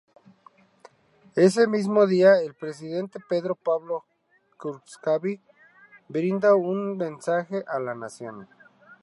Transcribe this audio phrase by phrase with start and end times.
[1.35, 4.03] Ese mismo día el presidente Pedro Pablo
[4.57, 5.39] Kuczynski
[6.07, 8.47] brinda un mensaje a la Nación.